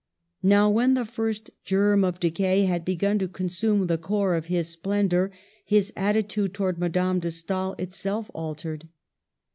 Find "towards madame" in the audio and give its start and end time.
6.55-7.19